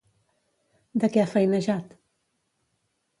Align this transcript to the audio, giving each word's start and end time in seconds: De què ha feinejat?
De 1.03 1.09
què 1.15 1.21
ha 1.23 1.27
feinejat? 1.33 1.93